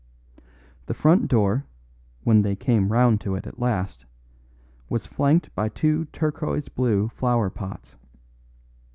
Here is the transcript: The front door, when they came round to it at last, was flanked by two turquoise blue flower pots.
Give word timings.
The 0.87 0.95
front 0.95 1.27
door, 1.27 1.67
when 2.23 2.41
they 2.41 2.55
came 2.55 2.91
round 2.91 3.21
to 3.21 3.35
it 3.35 3.45
at 3.45 3.59
last, 3.59 4.03
was 4.89 5.05
flanked 5.05 5.53
by 5.53 5.69
two 5.69 6.05
turquoise 6.05 6.69
blue 6.69 7.09
flower 7.09 7.51
pots. 7.51 7.97